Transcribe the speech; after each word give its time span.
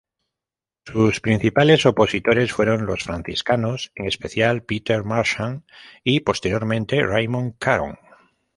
Sus 0.83 1.19
principales 1.21 1.85
opositores 1.85 2.51
fueron 2.51 2.87
los 2.87 3.03
franciscanos, 3.03 3.91
en 3.93 4.07
especial 4.07 4.63
Peter 4.63 5.03
Marchant 5.03 5.63
y 6.03 6.21
posteriormente 6.21 7.03
Raymond 7.03 7.53
Caron. 7.59 7.99